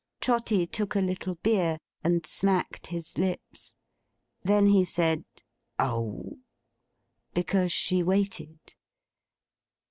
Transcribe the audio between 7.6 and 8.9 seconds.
she waited.